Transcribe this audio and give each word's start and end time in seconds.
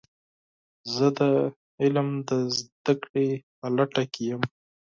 زه 0.93 1.07
د 1.19 1.19
علم 1.81 2.07
د 2.29 2.31
زده 2.57 2.93
کړې 3.03 3.27
په 3.57 3.67
لټه 3.75 4.03
کې 4.13 4.23
یم. 4.29 4.41